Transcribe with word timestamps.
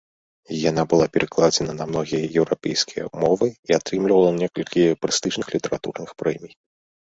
Яна 0.69 0.83
была 0.93 1.05
перакладзеная 1.17 1.75
на 1.81 1.85
многія 1.89 2.29
еўрапейскія 2.43 3.05
мовы 3.25 3.47
і 3.73 3.77
атрымала 3.79 4.33
некалькі 4.41 4.87
прэстыжных 5.05 5.47
літаратурных 5.59 6.11
прэмій. 6.25 6.53